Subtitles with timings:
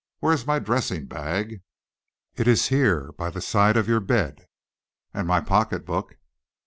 [0.17, 1.61] Where is my dressing bag?"
[2.33, 4.47] "It is here by the side of your bed."
[5.13, 6.17] "And my pocket book?"